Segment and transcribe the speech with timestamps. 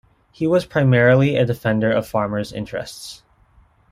[0.31, 3.21] He was primarily a defender of farmer's interests.